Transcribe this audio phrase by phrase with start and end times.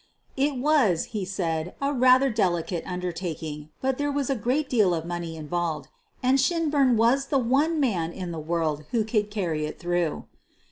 [0.35, 5.05] It was, he said, a rather delicate undertaking, but there was a great deal of
[5.05, 5.89] money involved—
[6.23, 10.25] and Shinburn was the one man in the world who could carry it through.